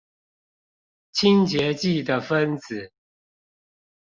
[1.11, 2.91] 清潔劑的分子